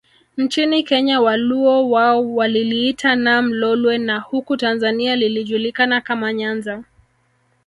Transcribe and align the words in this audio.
Nchini 0.37 0.83
Kenya 0.83 1.21
Waluo 1.21 1.89
wao 1.89 2.35
waliliita 2.35 3.15
Nam 3.15 3.53
Lolwe 3.53 3.97
na 3.97 4.19
huku 4.19 4.57
Tanzania 4.57 5.15
lilijulikana 5.15 6.01
kama 6.01 6.33
Nyanza 6.33 6.83